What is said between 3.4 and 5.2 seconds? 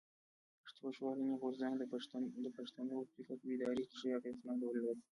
بيداري کښي اغېزمن رول لري.